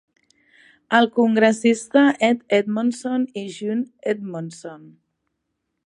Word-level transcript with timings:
El 0.99 1.07
congressista 1.19 2.03
Ed 2.29 2.41
Edmondson 2.61 3.29
i 3.43 3.45
June 3.59 3.87
Edmondson. 4.15 4.93